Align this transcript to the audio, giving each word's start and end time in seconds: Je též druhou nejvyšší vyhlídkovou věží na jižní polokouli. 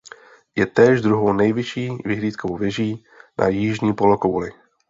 Je 0.55 0.65
též 0.65 1.01
druhou 1.01 1.33
nejvyšší 1.33 1.89
vyhlídkovou 2.05 2.57
věží 2.57 3.05
na 3.39 3.47
jižní 3.47 3.93
polokouli. 3.93 4.51